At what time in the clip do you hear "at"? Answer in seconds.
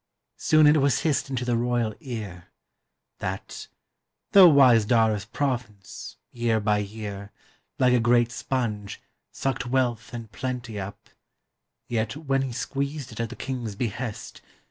13.19-13.29